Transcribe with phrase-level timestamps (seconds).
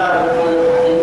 [0.00, 1.00] الله الرحمن الرحيم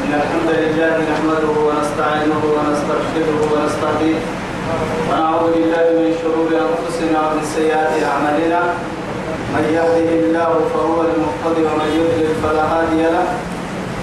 [0.00, 4.20] إن الحمد لله نحمده ونستعينه ونسترشده ونستهديه.
[5.08, 8.60] ونعوذ بالله من شرور أنفسنا ومن سيئات أعمالنا.
[9.54, 13.28] من يهده الله فهو المهتدي ومن يضلل فلا هادي له.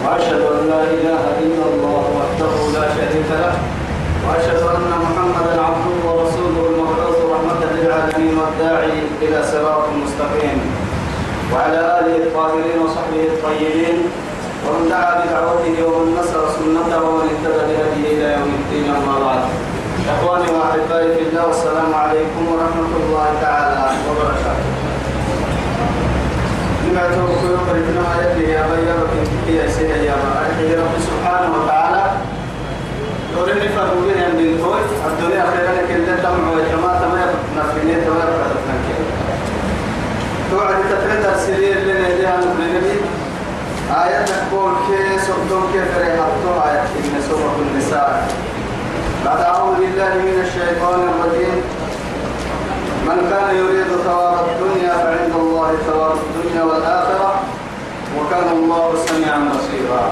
[0.06, 3.56] وأشهد أن لا إله إلا الله وحده لا شريك له.
[4.26, 10.77] وأشهد أن محمدا عبده ورسوله المبعوث رحمة للعالمين والداعي إلى صراط مستقيم.
[11.54, 13.98] وعلى آله الطاهرين وصحبه الطيبين
[14.68, 19.42] ومن دعا بدعوته ومن نصر سنته ومن اهتدى بهديه إلى يوم الدين أما بعد.
[20.14, 24.68] إخواني وأحبائي في الله والسلام عليكم ورحمة الله تعالى وبركاته.
[26.84, 30.16] لما توقفوا فرقنا آيات يا بيا وكنت يا سيدي يا
[30.60, 32.04] بيا رب سبحانه وتعالى.
[33.36, 34.48] دورين فرقوا بين من
[35.08, 38.48] الدنيا خيرا إلا دمع وجماعة ما يبقى نفسي ما يبقى
[40.52, 42.96] توعد تتردى السرير لنا إليها نبني
[44.04, 48.28] آية تقول كي سبتم كيف ريحتم آية إن سورة النساء.
[49.26, 51.62] بعد أعوذ بالله من الشيطان الرجيم.
[53.08, 57.40] من كان يريد ثواب الدنيا فعند الله ثواب الدنيا والآخرة
[58.18, 60.04] وكان الله سميعا بصيرا.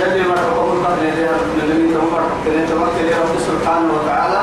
[0.00, 4.42] يلي ما تقول قد إليها الذين تمر كنت تمكن رب سبحانه وتعالى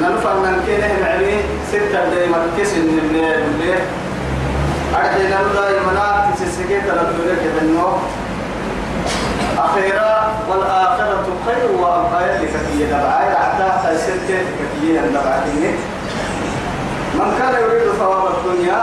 [0.00, 1.36] ننفع من كده العلي
[1.72, 3.40] ستة دايما كسن من الليل
[4.94, 7.98] أرحينا دايما تسسكيت لك النور
[9.58, 15.48] أخيرا والآخرة خير وأبقى لك في دبعاء حتى تسكيت كفية الدبعاء
[17.14, 18.82] من كان يريد ثواب الدنيا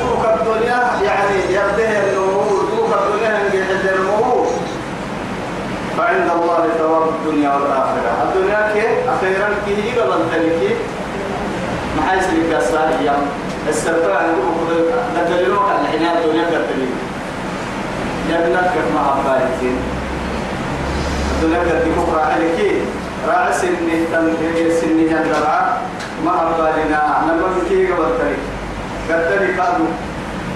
[0.00, 2.42] دوك الدنيا يعني يبدأ النمو
[2.76, 4.46] دوك الدنيا يجد النمو.
[5.98, 8.12] فعند الله ثواب الدنيا والآخرة.
[8.22, 10.76] الدنيا كي أخيرا كي قبل تلك
[11.96, 13.16] ما حيث لك السارية
[13.68, 14.34] السرطان
[15.16, 16.92] ندللوك على العناية الدنيا كتلك
[18.28, 19.76] جنة كما أبارتين
[21.32, 22.82] الدنيا كتلك راعي
[23.28, 25.38] راعي سنة تنهي سنة جنة
[26.24, 28.38] ما أبالنا نقول كي قبل تلك
[29.10, 29.84] قدري كادو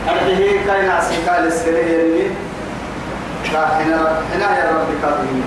[0.09, 2.27] أرحيه كاين عسيكال السرية اللي
[3.53, 5.45] حنا حنا يا رب كاظمين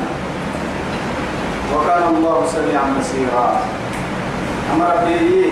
[1.75, 3.61] وكان الله سميعا بصيرا.
[4.75, 5.51] أمر به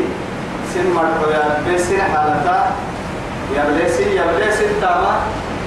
[0.73, 2.57] سن مرحبا يا بسن حالتا
[3.55, 5.13] يا بلسن يا بلسن تاما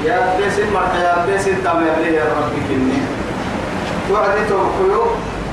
[0.05, 3.01] يا بلسن مرحبا يا بلسن تاما يا بلسن يا رب كني
[4.09, 5.03] توعدي توقيو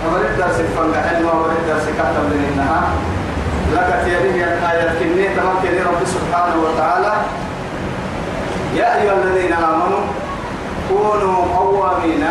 [0.08, 2.82] أمر الدرس الفنقع علم أمر الدرس كتب لنا
[3.74, 7.14] لك تيريه الآية كني تمكن رب سبحانه وتعالى
[8.76, 10.04] يا أيها الذين آمنوا
[10.90, 12.26] كونوا قوامين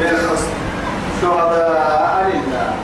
[0.00, 0.48] بالقسط
[1.22, 2.83] شهداء لله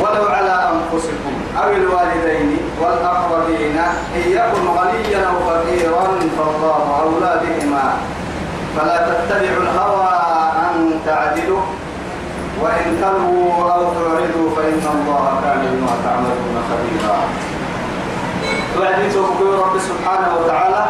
[0.00, 3.78] ولو على أنفسكم أو الوالدين والأقربين
[4.16, 6.04] إن يكن غنيا أو فقيرا
[6.38, 7.86] فالله أولى بهما.
[8.76, 10.10] فلا تتبعوا الهوى
[10.66, 11.60] أن تعدلوا.
[12.62, 17.18] وإن تلووا أو تعرضوا فإن الله كان بما تعملون خبيرا.
[18.78, 19.16] وحديث
[19.62, 20.84] رب سبحانه وتعالى.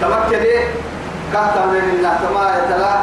[0.00, 0.56] تمكني
[1.32, 2.94] كهتم من الله كما يتلا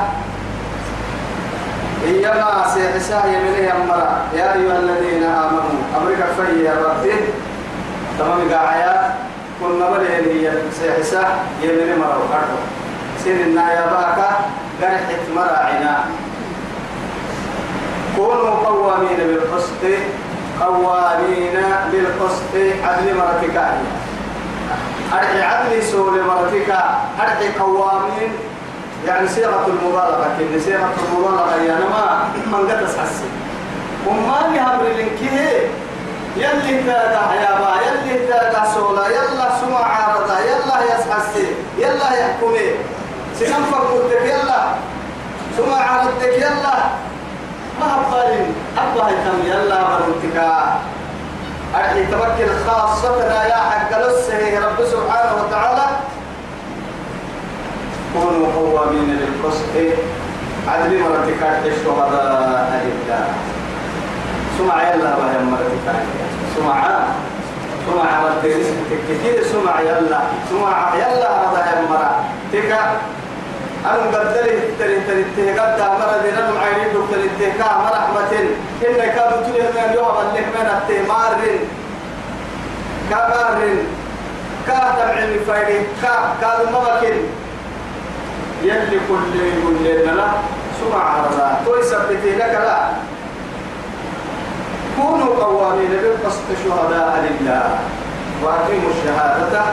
[2.05, 4.09] إيما سيحسا يمني أمرا.
[4.33, 7.13] يا أيها الذين آمنوا أمريكا في يا ربي.
[8.19, 9.13] تمام قاعية
[9.59, 11.23] كنا مليين هي سيحسا
[11.61, 12.61] يمني مرا وقرد
[13.23, 14.29] سيرنا يا باكا
[14.81, 15.95] قرحت مراعنا
[18.15, 19.83] كونوا قوامين بالقسط.
[20.61, 21.57] قوامين
[21.91, 22.53] بالقسط.
[22.83, 23.85] عدل مرتكاهي
[25.13, 26.71] أرحي عدلي سول مرتك.
[27.21, 28.31] أرحي قوامين
[29.07, 33.29] يعني صيغة المبالغة كن صيغة المبالغة يعني ما من قد تحسي
[34.07, 35.67] وما يهمر لنكيه
[36.37, 41.47] يلي تاتا حيابا يلي تاتا سولا يلا سمع عارضة يلا يسحسي
[41.77, 42.69] يلا يحكمي
[43.39, 44.61] سننفر قلتك يلا.
[45.57, 46.75] سمع عارضتك يلا.
[47.79, 50.37] ما أبالين أبا هيتم يلا مرتك
[51.75, 55.85] أرحي تمكن خاصتنا يا حق لسه رب سبحانه وتعالى.
[58.13, 59.75] كونوا قوامين للقسط
[60.67, 63.25] عدل مرتكات الشهداء لله
[64.57, 66.03] سمع يلا وهي مرتكات
[66.55, 66.77] سمع.
[67.87, 68.65] سمع مرتكات
[69.09, 70.19] كثير سمع يلا.
[70.49, 72.23] سمع يلا هذا مرة.
[72.53, 72.81] تكا.
[73.85, 78.31] أنا قدري تري تري تري قد أمر دينا معينين دكتور التكا أمر رحمة
[78.87, 81.33] إن كابو تلي من يوم اللي من التمار
[83.09, 83.59] كمار
[84.67, 85.79] كاتم علم فايدي.
[86.01, 87.17] كا كادو مبكين
[88.63, 90.33] يلي كل يقول لنا
[90.81, 92.89] سمع هذا توي سبتي لك لا.
[94.97, 97.79] كونوا قوامين بالقسط شهداء لله.
[98.43, 99.63] وأقيموا الشهادة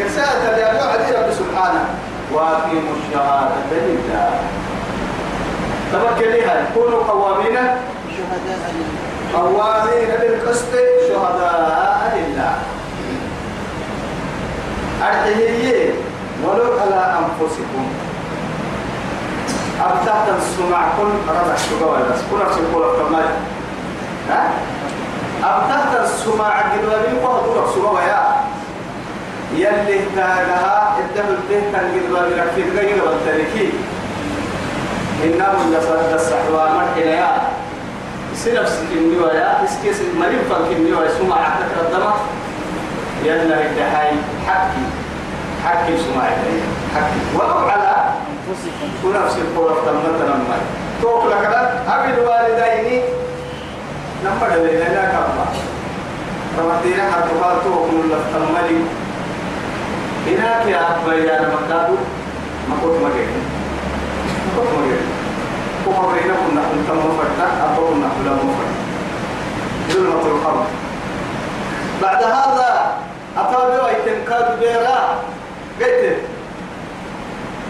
[0.00, 1.84] رسالة اللي عليه رب سبحانه.
[2.32, 4.30] وأقيموا الشهادة لله.
[5.92, 7.56] تمكنيها كونوا قوامين
[8.16, 9.38] شهداء لله.
[9.38, 10.72] قوامين بالقسط
[11.08, 12.54] شهداء لله.
[15.02, 15.92] أرحيه
[16.44, 17.84] ولو على أنفسكم.
[19.80, 21.98] أبتحت السمع كل ربع شقوة
[22.30, 23.24] كل نفس الكل كمال
[24.30, 24.50] ها؟
[25.44, 28.22] أبتحت السمع قدوة بيقوة دورك شقوة يا
[29.54, 33.72] يلي تاجها الدم الده كان قدوة بركيد غير والتركي
[35.24, 37.42] إنه يصد السحوى مرحلة يا.
[38.36, 42.14] سنفس كنيوة يا إسكيس مريم فالكنيوة سمع عتك الدمى
[43.24, 44.10] يلا الدحاي
[44.48, 45.03] حكي.
[45.64, 46.24] حكي سمع
[46.94, 47.94] حكي ولو على
[48.48, 50.56] أنفسكم ونفس القول تمت لما
[51.02, 51.44] توك لك
[51.88, 53.02] أبي الوالدين
[54.24, 55.46] نمبر لنا لا كما.
[56.58, 57.30] رمتينا حتى
[57.64, 58.78] توك من لفتمالي
[60.26, 61.96] هناك يا أكبر يا نمكادو
[62.68, 63.28] ما كنت مجيء
[65.84, 67.46] كما بينا كنا كنت مفردا.
[67.64, 68.74] أبو كنا مفردا
[69.90, 70.64] ظلمة القبر
[72.02, 72.92] بعد هذا
[73.38, 74.93] أتابع يتنكاد بيرا.
[75.80, 76.16] قلت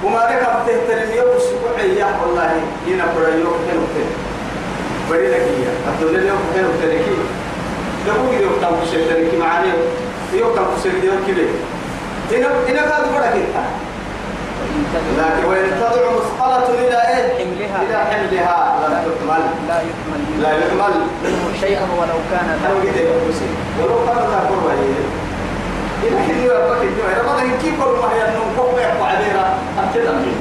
[0.05, 2.51] وما لك بتهترم يوم السبوع يا والله
[2.87, 4.12] هنا برا يوم حلو كده
[5.11, 5.77] بدي لك إياه.
[5.89, 7.17] الدنيا اليوم حلو تركي
[8.06, 9.69] لو يوم كم شيء تركي معاني
[10.35, 11.47] يوم كم شيء يوم كده
[12.33, 13.65] هنا هنا كذا برا كده
[15.19, 17.83] لكن وإن تدعو مثقلة إلى إيه؟ حملها.
[17.83, 18.89] إلى حملها.
[18.89, 20.43] لا تكمل لا يكمل.
[20.43, 20.95] لا يكمل.
[21.25, 22.69] منه شيئا ولو كان ذا.
[23.81, 25.24] ولو كان تقول وهي
[26.06, 30.12] إلى حين يربك الجوع إذا بدك كيف كل ما هي النوم كوك بيحكوا عليها أبتدى
[30.12, 30.41] منه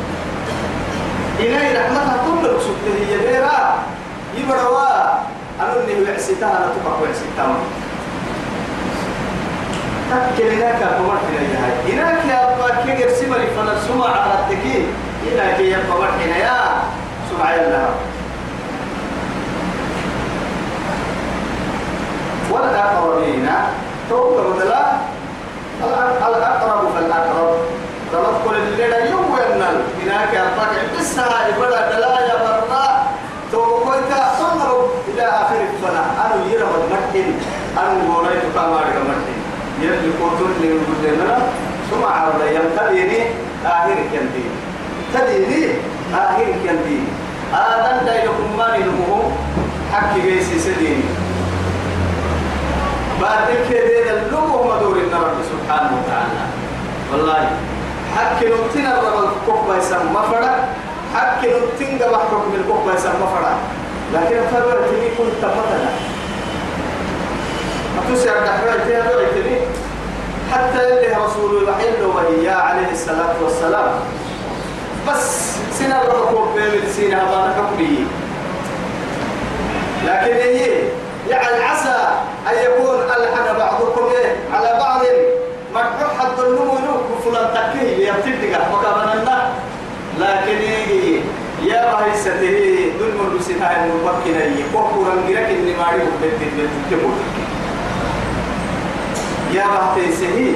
[1.39, 3.83] إلهي رحمتها كل رسولته هي بيرا
[4.38, 4.83] يبروا
[5.60, 7.56] أنا اللي وعسيتها أنا تبقى وعسيتها
[10.36, 14.86] تكلناك بمر حنا هاي إنك يا أبا كي يرسم لي فنا سمع على التكي
[15.31, 15.80] إنك يا
[22.51, 23.50] والآخرين
[24.10, 25.12] توقع بدلا
[26.27, 27.56] الأقرب فالأقرب.
[28.45, 30.65] كل الليلة يوم وينال إنك يا أبا
[31.00, 33.03] بس هاي بدا دلايا برا.
[33.51, 37.39] توقعت صنعوا إلى آخر الفنا أنا يرى مدمتين
[37.77, 39.39] أنا غوري تقامار مدمتين
[39.81, 41.38] يلي كوتون اللي يقولنا
[41.91, 43.19] ثم عرض يمتديني
[43.65, 44.45] آخر كنتي
[45.13, 45.71] تديني
[46.13, 47.00] آخر كنتي
[47.53, 49.31] آدم دايلكم ما نلمه
[49.94, 51.23] حكي جيسي سديني.
[53.24, 56.44] بعد كده اللغة مدور رب سبحانه وتعالى.
[57.12, 57.50] والله
[58.18, 60.56] حكي نبتنا الرب الكوكبا يسمى فرق
[61.16, 63.58] حكي نبتنا بحكم الكوكبا يسمى فرق
[64.14, 65.90] لكن فرق تني كنت مثلا
[68.00, 69.58] أتوسع الدحرة فيها دعيتني
[70.54, 73.92] حتى اللي رسول الوحيد وهي عليه الصلاة والسلام.
[75.10, 78.06] بس سنة الركوب بين سنة هذا حكمي
[80.06, 80.84] لكن هي
[81.30, 81.98] يعني عسى
[82.50, 85.02] أن يكون ألحن بعضكم إيه؟ على بعض.
[85.74, 86.78] مرحوح حد النمو
[87.25, 89.54] فلان تكيه يبتدق وكابنا
[90.20, 91.20] لكن هي
[91.64, 97.14] يا بهيسته دل من بسنها المبكنة يقوى رنجرك إني ماري وبدت بتكبر
[99.54, 100.54] يا بحتي سهي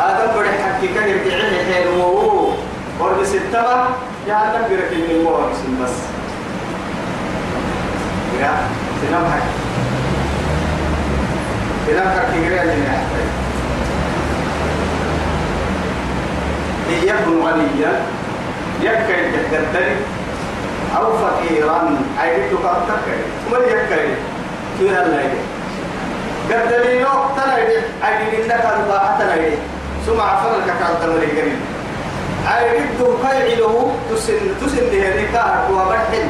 [0.00, 2.52] آدم حكي كان يرجعني حيل مو
[3.00, 3.88] ورد ستما
[4.28, 5.30] يا آدم برك إني مو
[5.84, 5.90] بس
[8.40, 8.52] يا
[9.02, 9.65] سنام حكي
[11.86, 13.26] سنام حكي غير اللي نحتاج
[17.02, 17.92] يكن غنيا
[18.82, 19.86] يكن تقدر
[20.96, 23.18] أو فقيرا عيدك تقدر
[23.50, 24.14] ثم يكن
[24.78, 25.30] كيف الله
[26.50, 29.56] قدري لو تنايدي عيدي إنك الباحة تنايدي
[30.06, 31.58] ثم عفرك كان تمري قريب
[32.46, 36.28] عيدي كيعله تسن تسن لهذه كهر وبرحن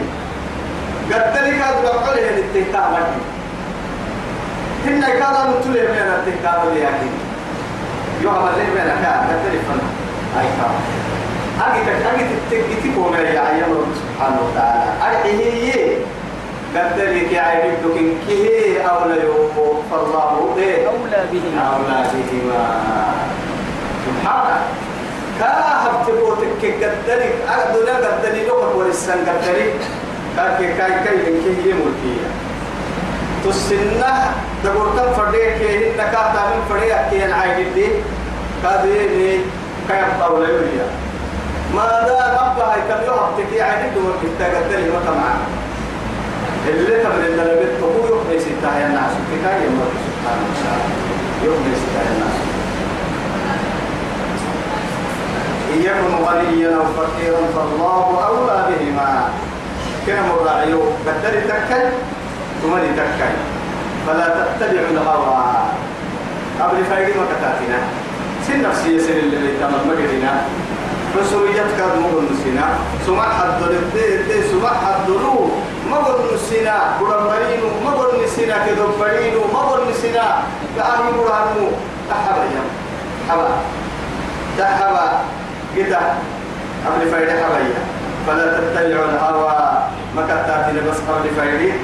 [1.13, 3.36] قدري بقول هذه التكا برحن
[4.87, 7.07] هن كان نتولي من التكا برحن
[8.23, 9.81] يوم اللي من كان قدري فن
[10.41, 10.47] أي
[11.87, 15.97] كان أجي تتكتي كوم يا أيام رب سبحانه وتعالى أرحيه
[17.29, 22.65] كي عيدك دوكين كيه أولى يوم فالله إيه أولى بهما أولى بهما
[24.07, 24.61] سبحانه
[25.41, 29.71] كاهب تبوتك قدري أقدر قدري كبر السن قدري
[30.37, 32.46] كاكي كاي كاي لنكي ملكية
[33.47, 34.35] تسنة
[34.65, 37.89] تقول كم فرديك هن كاتا من فرديك كي العيد دي
[38.63, 39.41] كادي
[39.89, 40.87] كاي أولى يوليا.
[41.75, 45.47] ما دام أبا هاي كم يوم تكي عيد دور كتا قدري ما معنا
[46.69, 49.13] اللي تبر إن لبيت هو يخلص ستة الناس.
[49.31, 50.87] كفاية الله سبحانه وتعالى.
[51.45, 52.37] يخلص ستة الناس.
[55.87, 59.29] يكن غنيا أو فقيرا فالله أولى بهما.
[60.07, 61.87] كما مراعيو بدل تكل
[62.63, 63.35] ثم تكل
[64.07, 65.45] فلا تتبعوا الهوى.
[66.61, 67.79] قبل فايد ما كتاتنا
[68.47, 70.33] سن نفسية سن اللي بيتعمل مجرنا
[71.21, 72.69] مسؤوليتك مقول نسينا.
[73.07, 73.61] سمع حد
[74.29, 75.51] دي سمع حد له
[75.91, 80.43] مقول نسينا برمبرينو مقول نسينا كدبرينو مقول نسينا.
[80.77, 81.67] كأهي برهنو
[82.11, 82.63] تحبا يا
[83.29, 83.49] حبا.
[84.59, 85.07] تحبا
[85.77, 86.01] كده.
[86.87, 87.81] قبل فايدة حبايا
[88.27, 89.57] فلا تتبعوا الهوى.
[90.17, 91.75] ما كتاتنا بس قبل فايدة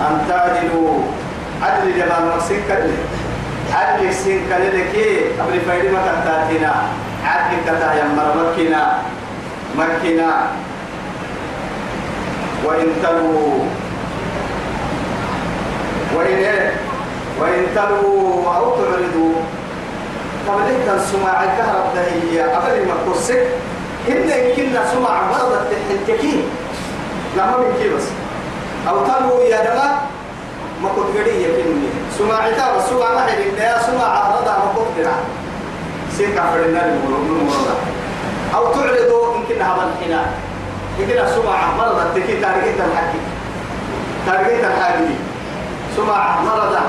[0.00, 0.98] أن تعدلوا.
[1.62, 3.00] عدل جبان نفسك كله
[3.72, 6.72] عدل سين كله كي قبل فايدة ما كتاتنا
[7.24, 8.98] عدل كتا يمر مكنا
[9.78, 10.30] مكنا
[12.64, 13.64] وإن تلوا
[16.16, 16.72] وإن إيه؟
[17.40, 19.34] وإن تلوا أو تعرضوا.
[20.86, 23.46] كان سماع الكهرب هي؟ قبل ما كرسك
[24.08, 26.42] إن كنا سمع مرضى التحنتكين
[27.36, 28.25] لما من كي بس.
[28.88, 29.88] أو تلوا يا دما
[30.82, 31.88] ما كنت قدي يكني
[32.18, 35.14] سمع عتاب سمع ما حد إنها سمع عرضة ما كنت قدي
[36.16, 37.76] سيكا فرنا المرضى
[38.54, 40.22] أو تعرضوا كنا هذا الحنا.
[41.00, 43.20] إن كنا سمع مرضى التكين تاريخ الحكي
[44.26, 45.14] تاريخ الحاجي
[45.96, 46.80] سمع مرضى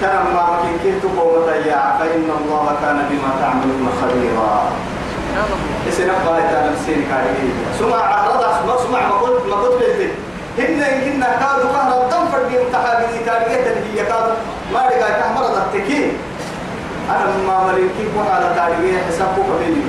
[0.00, 4.72] ترى ما مكين كنت قومة يا فإن الله كان بما تعملون خبيرا.
[5.88, 7.96] اسنا قايت على مسين كاري سمع
[8.66, 10.10] ما سمع ما قلت ما قلت
[10.58, 13.48] هن إن كادوا كهر الدم فردي متحابي تاريخ
[13.94, 14.34] هي كادوا
[14.72, 16.12] ما رجع كهر رضع تكين
[17.10, 19.82] أنا ما كيف على تاريخ حسابك بيني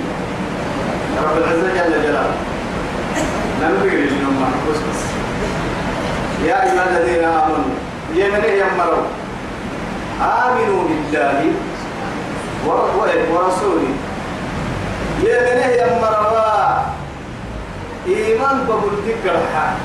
[1.24, 2.36] رب العزة جل جلاله.
[3.64, 5.02] نبي رجل ما بس
[6.46, 7.76] يا أيها الذين آمنوا
[8.14, 9.06] يمنه يمروا
[10.22, 11.52] آمنوا بالله
[13.34, 13.94] ورسوله.
[15.24, 16.84] يا منه يا مروا
[18.08, 19.76] إيمان بقول ذكر الحال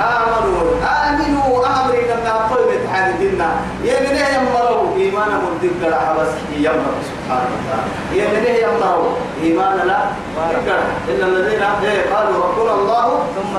[0.00, 0.70] آمنوا.
[1.06, 1.56] آمنوا.
[1.66, 3.48] أمري لما أقول متحددنا
[3.84, 9.12] يا منه يا مروا إيمان بقول ذكر بس يمر سبحانه وتعالى يا منه يا مروا
[9.42, 10.00] إيمان لا.
[11.08, 11.62] إلا الذين
[12.14, 13.22] قالوا ربنا الله.
[13.36, 13.56] ثم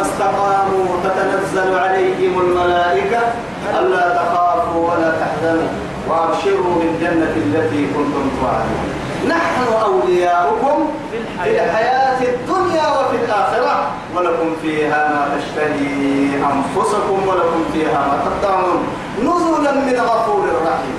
[0.00, 0.86] استقاموا.
[1.04, 3.20] تتنزل عليهم الملائكة.
[3.78, 5.68] ألا تخافوا ولا تحزنوا.
[6.08, 8.88] وأبشروا بالجنة التي كنتم توعدون
[9.28, 13.85] نحن أولياؤكم في الحياة الدنيا وفي الآخرة.
[14.16, 18.80] ولكم فيها ما تشتهي أنفسكم ولكم فيها ما تطعمون
[19.22, 20.98] نزلا من غفور رحيم.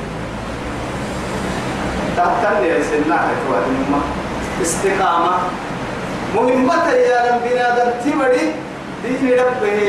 [2.17, 4.01] تهتم يا سيدنا إخواني
[4.61, 5.31] استقامة.
[6.35, 8.45] مهمة يا رب بنادم تبدي
[9.03, 9.79] دين ربه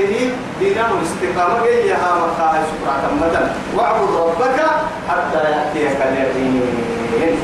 [0.60, 4.60] دينا الاستقامة هي ها مقاها شكرا مثلا واعبد ربك
[5.08, 7.38] حتى يأتيك اليقين.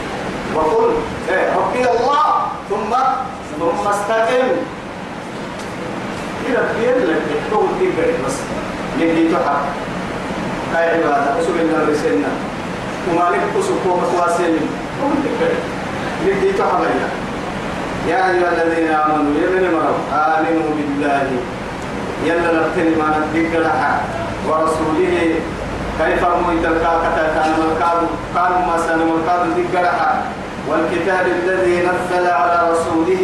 [0.54, 0.94] وقل
[1.28, 2.24] إيه ربي الله.
[2.70, 2.92] ثم
[3.60, 4.48] ثم استقم.
[6.46, 8.36] إلى بيد لك تقول تقدر بس.
[8.98, 9.62] يجي تحب
[10.74, 11.40] هاي عبادة.
[11.40, 12.30] أسوء الله رسلنا.
[13.08, 14.54] وما لك أسوء فوق تواسل
[14.98, 15.52] تقول تقدر
[16.26, 16.52] يجي
[18.08, 20.00] يا أيها الذين آمنوا يا من مروا.
[20.12, 21.28] آمنوا بالله.
[22.24, 23.64] يلا نبتني ما نذكر
[24.48, 25.34] ورسوله.
[25.98, 28.00] كيف أمويت الكاكة كان مركاد
[28.34, 30.22] كان ما سان مركاد ذكرها
[30.68, 33.22] والكتاب الذي نزل على رسوله.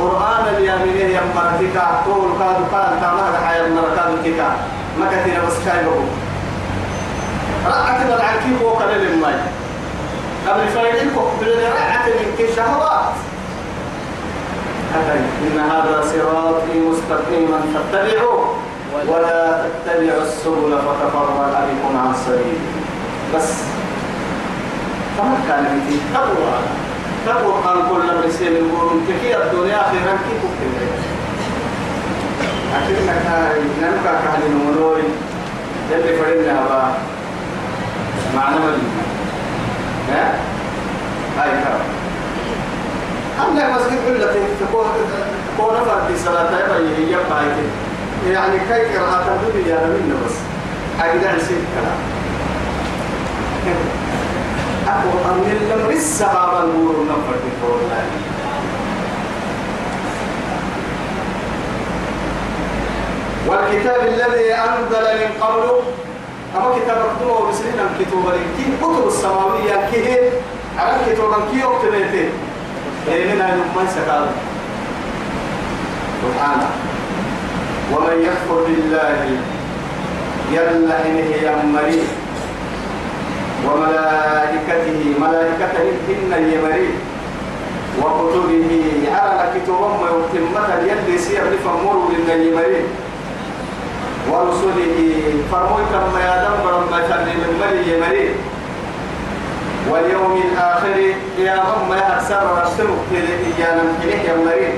[0.00, 4.40] قرآن اليمين يمرتك طول كاد كان تمام حياة مركاد تك
[4.98, 6.04] ما كثير بس كايبه
[7.66, 9.34] رأت بدعك كيف وقال للماي.
[10.48, 13.12] قبل فايدين قبل رأت من كي شهوات.
[15.42, 18.56] إن هذا صراطي مستقيما فاتبعوه.
[19.08, 22.70] ولا تتبعوا السبل فتفرق بكم عن سبيله.
[23.34, 23.48] بس
[25.18, 26.54] فما كان في تقوى.
[27.28, 30.90] قال كل رسول يقولون تكي الدنيا خيرا كيف تكتب
[32.76, 35.02] أكيد هاي نمكا كهل نمروي
[35.92, 36.92] يلي فرنا با
[38.36, 39.02] معنى مدينة
[40.12, 40.34] ها؟
[41.38, 41.86] هاي كرم
[43.40, 44.84] أنا مسجد كلها تكون
[45.56, 47.44] تكون فرد صلاة يبقى يبقى
[48.32, 50.34] يعني كي قراءة الدنيا؟ يا منا بس.
[51.00, 51.98] حاجة عسير كلام
[63.48, 65.82] والكتاب الذي أنزل من قبله
[66.56, 70.30] أما كتاب مكتوب بسنين كتب كي كتب السماوية كيه
[70.78, 72.28] على كتب كي يكتبته
[73.06, 74.26] لأننا يوم سكال.
[76.22, 76.70] سبحانه.
[77.92, 79.38] ومن يكفر بالله
[80.52, 82.02] يلا إنه يمري
[83.66, 86.88] وملائكته ملائكته إن يمري
[88.02, 88.72] وكتبه
[89.14, 92.86] على كتب ما يتمة يلي سير لفمر للنيمرين
[94.30, 94.98] ورسله
[95.52, 98.34] فرموي كما يدم برم ما شر من مري يمرين
[99.90, 100.96] واليوم الآخر
[101.38, 103.10] يا هم يا أكثر رسلك
[103.58, 104.74] يا نمكنه يا مرين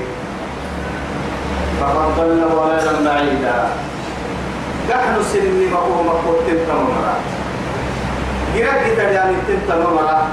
[1.81, 3.67] فقد ضل ضلالا بعيدا.
[4.89, 6.87] نحن سنين مقوم مقوم تنتم
[8.55, 10.25] جرق يعني تنتم مرات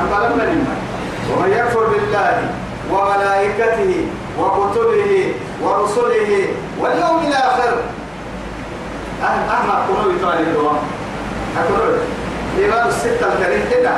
[0.00, 0.74] أما لما نما
[1.30, 2.48] ومن يكفر بالله
[2.90, 4.06] وملائكته
[4.38, 6.30] وكتبه ورسله
[6.80, 7.74] واليوم الآخر.
[9.22, 10.76] أهم أهم أقولوا يتوالي الدوام
[11.58, 11.98] أقولوا
[12.58, 13.94] إيمان الستة الكريم كده.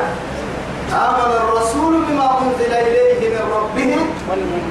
[0.92, 3.96] آمن الرسول بما أنزل إليه من ربه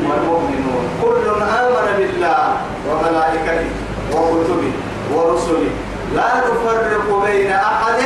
[0.09, 0.83] والمؤمنون.
[1.01, 2.53] كل آمن بالله
[2.89, 3.69] وملائكته
[4.13, 4.71] وكتبه
[5.13, 5.69] ورسله.
[6.15, 7.99] لا نفرق بين أحد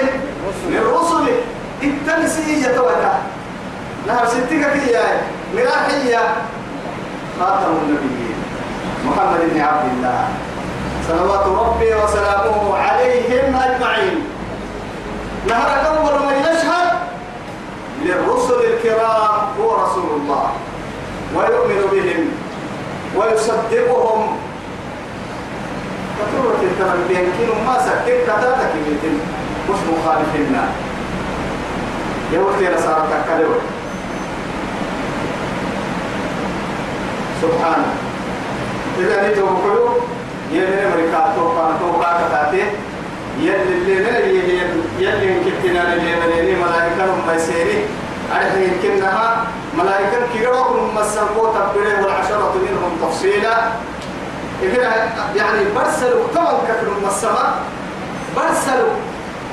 [0.69, 1.37] من رسله
[1.83, 3.15] التنسي يتوكل
[4.07, 5.21] نهر ستك كيا
[5.55, 6.23] مراحية
[7.39, 8.37] خاتم النبيين.
[9.05, 10.27] محمد بن عبد الله.
[11.07, 14.17] صلوات ربي وسلامه عليهم أجمعين.
[15.47, 16.89] نهر أول من يشهد
[18.03, 20.51] للرسل الكرام هو رسول الله.
[21.35, 22.23] ويؤمن بهم.
[23.15, 24.37] ويصدقهم.
[26.17, 29.17] فتورة التمن بينكين ما سكت كتاتك بيتم
[29.69, 30.57] مش مخالفين
[32.33, 33.59] يوتي نصارى تكاليوه
[37.41, 37.93] سبحانه
[38.99, 39.95] إذا نتوب كله
[40.51, 42.63] يلي مريكا توقع توقع كتاتي.
[43.39, 44.61] يلي اللي نلي
[44.99, 47.85] يلي يمكننا اللي منيني ملائكة هم يسيري
[48.35, 49.43] أرحي يمكنها.
[49.77, 53.57] ملائكة كيروكم مسنقو تبريه والعشرة منهم تفصيلا.
[55.35, 57.53] يعني برسلوا كمان كفر السماء
[58.35, 58.93] برسلوا.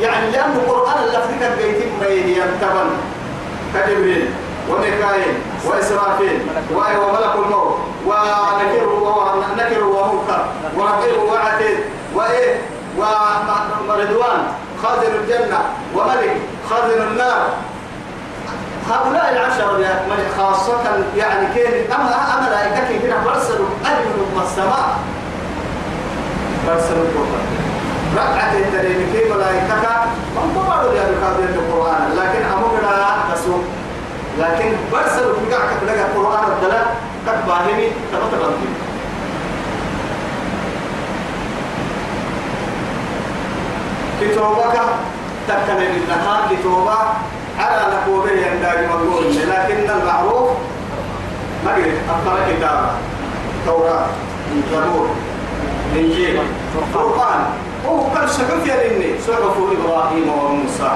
[0.00, 2.90] يعني لأن القرآن في بيتم بيه ينتبن
[3.74, 4.30] كجبريل
[4.70, 5.34] وميكائيل
[5.64, 6.38] وإسرافيل
[6.74, 11.78] وملك الموت ونكر ونكر ومنكر ونكر وعتيد
[12.14, 12.60] وإيه؟
[12.98, 14.42] ورضوان
[14.82, 15.58] خازن الجنة
[15.94, 16.36] وملك
[16.70, 17.48] خازن النار.
[18.90, 19.76] هؤلاء العشرة
[20.38, 20.80] خاصة
[21.16, 24.98] يعني كين أما أما ملائكة هنا برسلوا أجمل السماء.
[26.66, 27.53] برسلوا القرآن.
[28.16, 30.04] ركعة الترين كي ملائكة
[30.36, 33.64] من طبعا يا بكابين القرآن لكن أمرنا تسوق
[34.38, 36.96] لكن برسل قاعك لقى القرآن الدلاء
[37.28, 38.68] قد باهمي تبت بنتي
[44.20, 44.76] كتوبك
[45.48, 46.98] تكن النهار كتوبة
[47.58, 50.50] على نقوله ينداج مقول لكن المعروف
[51.64, 52.88] ما قلت أقرأ كتابة
[53.66, 54.06] توراة
[54.72, 55.08] زبور
[55.96, 56.38] إنجيل
[56.94, 57.44] قرآن
[57.88, 60.90] هو كان شكل يا لني صحف إبراهيم وموسى.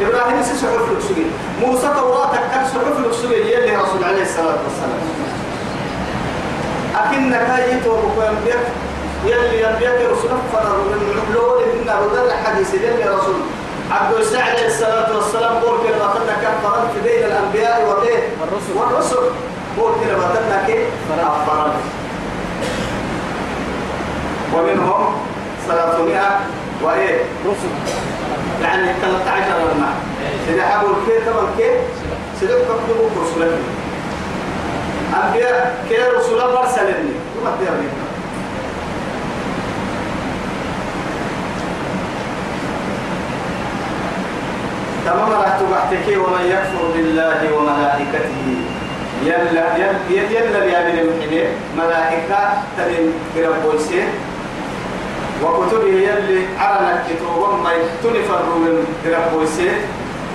[0.00, 1.26] إبراهيم سيسحف لكسوي
[1.60, 5.02] موسى توراتك كان سحف لكسوي يلي رسول عليه الصلاة والسلام.
[6.96, 8.64] أكن كايت وبكم بيك
[9.26, 13.40] يلي ينبيك رسول فرر من العلول من رضا الحديث يلي رسول.
[13.90, 19.24] عبد السعد عليه الصلاة والسلام قول كلمة قد كان فرنت بين الأنبياء وبين الرسل والرسل.
[19.78, 20.86] قول كلمة قد كيف
[21.46, 21.74] فرنت
[24.54, 25.14] ومنهم
[25.68, 26.40] ثلاثمائة
[26.82, 27.68] وإيه؟ رسل.
[28.62, 29.92] يعني 13 لما.
[30.46, 31.74] سيدي حبوا الكيف طبعا كيف
[32.40, 33.58] سيدي كتبوا رسولك
[35.24, 37.88] أنبياء كي رسول برسلني وما تدري
[45.06, 48.34] تمام راح تبحتكي ومن يكفر بالله وملائكته.
[49.24, 51.46] يلا يلا يلا يا المحنين
[51.78, 52.38] ملائكة
[52.78, 54.08] تبين بربوسين
[55.42, 57.24] وكتبه يلي على الكتب
[57.64, 59.72] ما يتنفر من ربوسه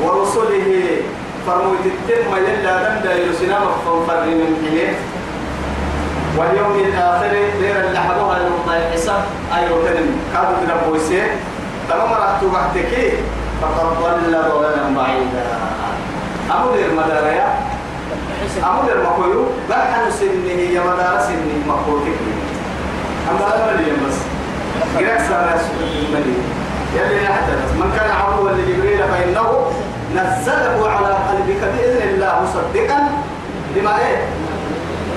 [0.04, 1.02] ورسله
[1.48, 4.94] فرموت التم يلا دندا يرسنا مفر من حين
[6.38, 7.32] واليوم الآخر
[7.62, 9.24] غير اللي حبوها المطاع الحساب
[9.56, 11.24] أيوة تنم كانوا ربوسه
[11.90, 13.14] تمام راح تبعتك
[13.62, 15.46] فقد ضل ضلالا بعيدا.
[16.52, 17.48] أمو دير مداريا
[18.64, 22.20] أمو دير مكويو؟ بل حنو سنه يا مدار سنه مكوتك.
[23.32, 24.39] أما لا مليون بس.
[25.00, 26.44] جرك سارة المدينة
[26.96, 29.72] يلي يحدث من كان عدوا لجبريل فإنه
[30.16, 33.00] نزله على قلبك بإذن الله مصدقا
[33.76, 34.18] لما إيه؟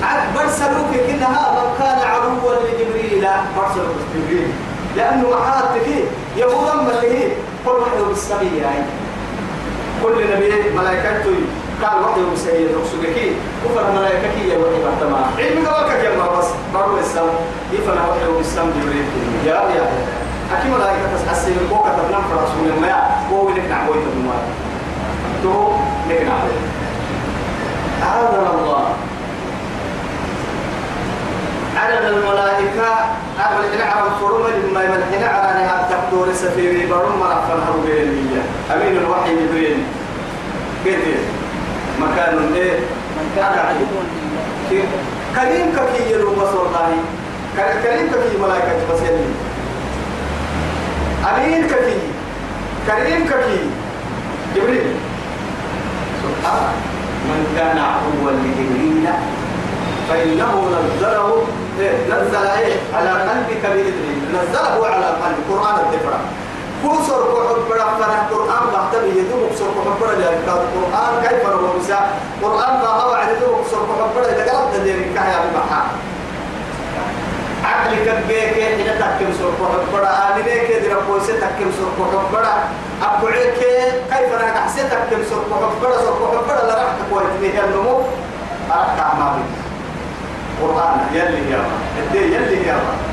[0.03, 3.27] عاد برسلوك كنها من كان عدوا لجبريل.
[3.57, 4.49] برسلوك جبريل.
[4.97, 5.87] لأنه محاتك
[6.37, 7.29] يهودا من اللي هي
[7.67, 8.85] كل واحد بالسبيل يعني
[10.03, 11.31] كل نبي ملائكته
[11.83, 13.17] قال وحي مسيد رسولك
[13.65, 17.35] وفر ملائكك يا وحي بحتما علم قولك يا بس برضو السلام.
[17.73, 19.07] يفنى وحي بالسلام جبريل.
[19.47, 19.85] يا يا
[20.53, 22.97] أكيد ملائكة تسحسي من بوكة تبنم في رسول الله
[23.33, 24.31] هو لك نعوي تبنم
[25.43, 25.73] تو
[26.09, 26.57] لك نعوي
[28.03, 28.85] أعاذنا الله.
[31.77, 32.91] عدد الملائكة
[33.41, 38.43] أغلى نعم فرما لما يمنحنا على نهار تقدور سفيري برم مرحبا هربينية
[38.75, 39.79] أمين الوحي جبريل.
[40.87, 41.07] قلت
[42.01, 42.79] مكان إيه؟
[43.17, 44.03] من كان عدوا
[44.71, 44.85] لله
[45.37, 46.91] كريم ككي يلو بس والله
[47.57, 49.25] كريم ككي ملائكة بس يلي.
[51.31, 51.99] أمين ككي
[52.87, 53.61] كريم ككي
[54.57, 54.95] جبريل.
[56.23, 56.73] سبحان
[57.29, 59.07] من كان عدوا لجبريل
[60.09, 61.47] فإنه نزله
[61.81, 64.17] إيه؟ نزل إيه؟ على قلبك بإذنه.
[64.35, 66.21] نزله على قلب قرآن الدفرة.
[66.83, 71.79] كل سر كحب بڑا فرح قرآن بحتم يدوم سر كحب بڑا لأن القرآن كيف هو
[71.79, 72.01] مسا
[72.43, 75.83] قرآن ما هو عن يدوم سر كحب بڑا إذا قلت دير كهيا بمحا.
[77.65, 82.55] عقلك بيك إذا تكيم سر كحب بڑا آمنيك إذا ربوسي تكيم سر كحب بڑا
[83.03, 83.59] أبعيك
[84.11, 88.03] كيف أنا أحسن تكيم سر كحب بڑا سر كحب بڑا لرحك كويت بيه النمو.
[88.71, 89.45] أرحك أعمالي.
[90.63, 93.12] قرآن يلي يا رب يلي يا رب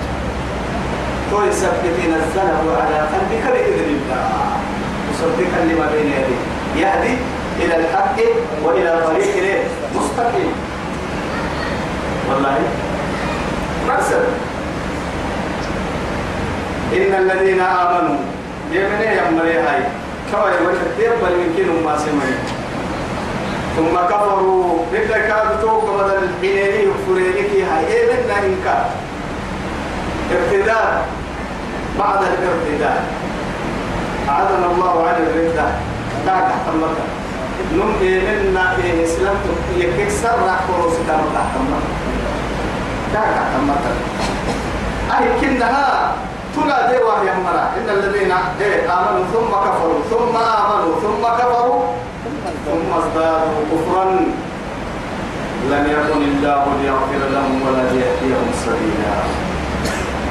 [1.31, 4.29] تو يثبت نزله على قلبك بإذن الله.
[5.09, 6.41] مصدقا لما بين يديه
[6.81, 7.17] يهدي
[7.59, 8.17] إلى الحق
[8.63, 9.63] وإلى طريق
[9.95, 10.53] مستقيم.
[12.29, 12.57] والله
[13.87, 14.23] مرسل
[16.93, 18.17] إن الذين آمنوا
[18.71, 19.81] يمني يمري هاي.
[20.31, 22.41] كما يقول يقبل يمكن ما سمعوا
[23.75, 24.85] ثم كفروا.
[24.93, 27.87] مثل كانوا توك بدل الحنيني وفرينك هاي.
[27.87, 28.85] إيه منا إنكار؟
[30.31, 31.18] ارتداد
[31.99, 33.01] بعد الارتداد
[34.29, 35.67] أعاذنا الله عن الردة
[36.25, 37.05] تاك تحت مكة
[37.73, 39.35] نم إيمنا إيه إسلام
[39.77, 41.93] يكسر راح فروس تام تحت مكة
[43.13, 43.93] تاك تحت مكة
[45.17, 46.13] أي كنها
[46.55, 47.69] تلا دي وهي مرة.
[47.77, 48.31] إن الذين
[48.61, 50.01] إيه آمنوا ثم كفروا.
[50.09, 50.93] ثم آمنوا.
[51.01, 51.81] ثم كفروا.
[52.65, 54.05] ثم ازدادوا كفرا.
[55.71, 59.48] لم يكن الله ليغفر لهم ولا ليهديهم سبيلا.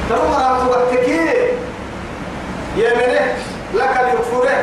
[0.08, 1.08] ترى وقتك
[2.76, 3.34] يا منه
[3.74, 4.58] لك اليكفره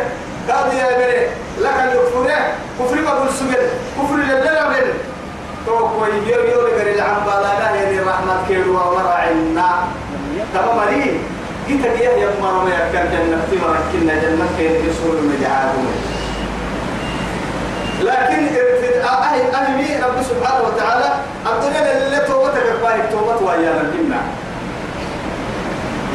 [0.50, 1.28] قال يا منه
[1.62, 2.40] لك اليكفره
[2.80, 4.94] كفر ما قول سجل كفر لله من
[5.66, 9.70] تو يجير يقول لك العم بالا يا دي رحمة كيلو ومرعنا
[10.54, 11.20] تمام مري
[11.68, 13.42] جيت يا يا مرة ما كان جنة.
[13.52, 15.74] تمر كنا جنة كين يسول المجعاد
[18.02, 18.48] لكن
[19.04, 21.10] أهل أهل رب سبحانه وتعالى
[21.46, 24.22] الدنيا اللي توبتك باهي توبت ويانا الجنة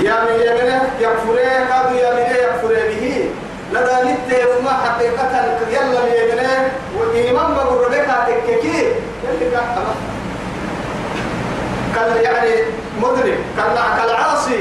[0.03, 3.31] يا من يمنه يكفره كادوا يا من يكفره به.
[3.73, 8.93] لدى نت ما حقيقة يلا من يمنه وإيمان بقول لك تككي
[9.25, 9.51] يلي
[11.95, 12.51] كان يعني
[13.01, 14.61] مدرك كان كالعاصي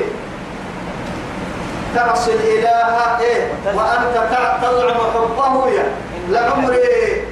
[1.96, 5.86] تعصي الإله إيه وأنت تطلع حبه يا.
[6.30, 6.78] لعمري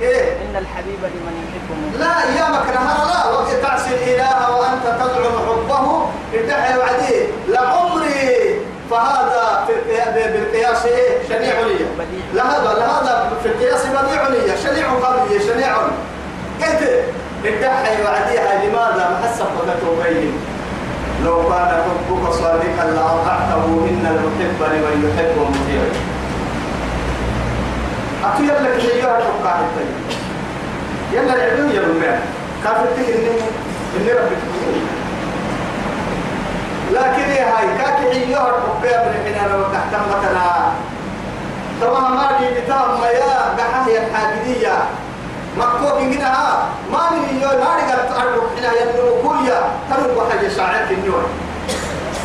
[0.02, 0.32] إيه.
[0.34, 2.00] إن الحبيب لمن يحبه.
[2.06, 7.97] لا أيامك نهار لا وقت تعصي الإله وأنت تزعم حبه ادعي وعديه لعمري
[8.92, 9.68] فهذا
[10.34, 11.86] بالقياس إيه؟ شنيع لي
[12.34, 15.76] لهذا لهذا في القياس بديع لي شنيع قلبي شنيع.
[16.62, 17.04] قلت
[17.46, 20.34] ادعي وعديها لماذا محسب وتبين
[21.26, 25.82] لو كان حبك صادقا لأطعته إن المحب لمن يحب مطيع
[28.24, 30.18] أتو يلا كشيء أتوقع الطيب
[31.14, 32.20] يلا العلم يا رمان
[32.64, 33.38] كافر إني
[33.98, 34.38] إني ربك
[36.92, 40.72] لكن إيه هاي؟ كاك عيوها الحقية من حين أنا وتحت متنا
[41.82, 44.74] طبعا ما دي بتام ما يا بحاهي الحاجدية.
[45.58, 50.94] مكوك إنها ما من يوم ما نقدر تعرف حين ينمو كليا تنو بحاجة شاعر في
[50.94, 51.24] اليوم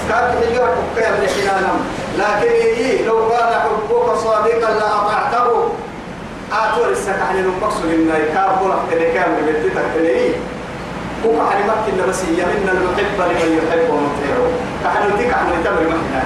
[0.08, 0.74] كاك عيوها
[1.20, 1.72] من حين أنا
[2.18, 5.68] لكن إيه؟ لو كان حبك صادقا لأطعته
[6.52, 10.34] آتور السكة عن المقصود إن يكاب بلغ تلكام ببتتك تليه
[11.24, 14.48] وقع عن مكة بس يمن المحب لمن يحب ومطيعه
[14.84, 16.22] كحن تك عن التمر مكنا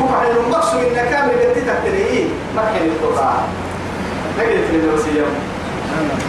[0.00, 3.34] وقع المقصود إن كامل ببتتك تليه مكة القطاع
[4.38, 5.24] نجد في الوسيم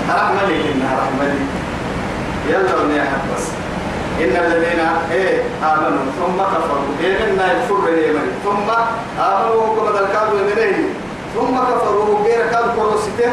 [0.10, 1.40] رحمة لي إنها رحمة لي.
[2.50, 3.46] يلا ونيحك بس.
[4.20, 4.80] إن الذين
[5.12, 6.06] إيه آمنوا.
[6.20, 6.94] ثم كفروا.
[7.04, 8.70] إيه إن يكفر بنيمن ثم
[9.22, 10.50] آمنوا كما ذكروا من
[11.36, 12.20] ثم كفروا.
[12.24, 12.42] غير
[12.76, 13.32] كروسته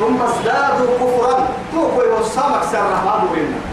[0.00, 1.48] ثم ازدادوا كفرا.
[1.72, 3.71] توقوا يوصامك سر رحمة بينا.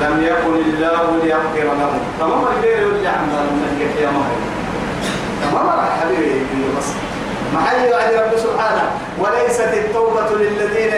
[0.00, 2.00] لم يكن الله ليغفر لهم.
[2.20, 4.36] تمام الغير اللي عمل من يا مهر
[5.42, 5.68] تمام
[6.00, 6.44] حبيبي
[6.78, 6.88] بس.
[7.54, 8.90] محل على رب سبحانه.
[9.18, 10.92] وليست التوبة للذين